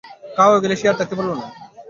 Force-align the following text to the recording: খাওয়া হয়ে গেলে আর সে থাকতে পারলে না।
খাওয়া 0.35 0.51
হয়ে 0.51 0.63
গেলে 0.63 0.75
আর 0.75 0.79
সে 0.81 0.99
থাকতে 0.99 1.15
পারলে 1.17 1.33
না। 1.33 1.47